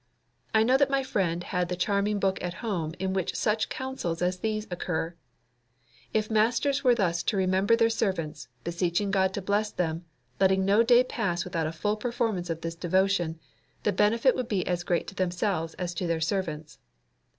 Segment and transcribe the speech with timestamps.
[0.51, 4.19] I knew that my friend had the charming book at home in which such counsels
[4.23, 5.13] as these occur:
[6.11, 10.05] "If masters were thus to remember their servants, beseeching God to bless them,
[10.39, 13.39] letting no day pass without a full performance of this devotion,
[13.83, 16.79] the benefit would be as great to themselves as to their servants."